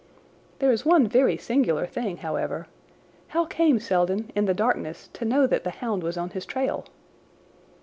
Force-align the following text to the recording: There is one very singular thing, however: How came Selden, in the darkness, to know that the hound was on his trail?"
There 0.57 0.71
is 0.71 0.83
one 0.83 1.05
very 1.07 1.37
singular 1.37 1.85
thing, 1.85 2.17
however: 2.17 2.65
How 3.27 3.45
came 3.45 3.79
Selden, 3.79 4.31
in 4.35 4.45
the 4.45 4.53
darkness, 4.55 5.11
to 5.13 5.25
know 5.25 5.45
that 5.45 5.63
the 5.63 5.69
hound 5.77 6.01
was 6.01 6.17
on 6.17 6.31
his 6.31 6.43
trail?" 6.47 6.85